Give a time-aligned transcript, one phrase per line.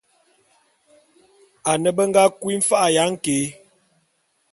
[1.69, 3.37] Ane be nga kui mfa'a ya nké.